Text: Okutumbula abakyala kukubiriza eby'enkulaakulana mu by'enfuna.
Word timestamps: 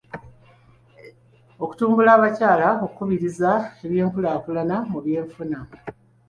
Okutumbula 1.63 2.09
abakyala 2.17 2.67
kukubiriza 2.81 3.51
eby'enkulaakulana 3.85 4.75
mu 4.91 4.99
by'enfuna. 5.05 5.59